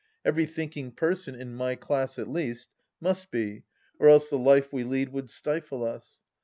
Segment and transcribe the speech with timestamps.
[0.25, 2.69] Every thinking person, in my class at least,
[2.99, 3.65] must be,
[3.99, 6.23] or else the life we lead would stifle us.